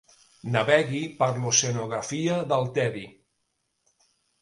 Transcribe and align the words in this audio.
Navegui 0.55 1.01
per 1.19 1.27
l'oceanografia 1.43 2.41
del 2.55 2.69
tedi. 2.79 3.07